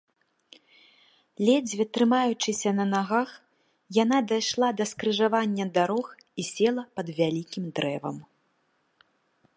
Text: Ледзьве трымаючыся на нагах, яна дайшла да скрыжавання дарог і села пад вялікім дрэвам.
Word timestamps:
Ледзьве 1.45 1.85
трымаючыся 1.97 2.71
на 2.79 2.85
нагах, 2.93 3.29
яна 4.03 4.17
дайшла 4.33 4.69
да 4.81 4.89
скрыжавання 4.93 5.65
дарог 5.79 6.07
і 6.17 6.41
села 6.53 6.83
пад 7.01 7.07
вялікім 7.21 7.63
дрэвам. 7.81 8.17